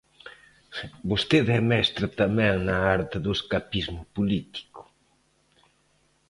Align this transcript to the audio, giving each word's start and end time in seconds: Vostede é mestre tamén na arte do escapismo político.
Vostede 1.09 1.51
é 1.59 1.61
mestre 1.71 2.05
tamén 2.21 2.55
na 2.67 2.77
arte 2.95 3.17
do 3.25 3.31
escapismo 3.37 4.01
político. 4.15 4.81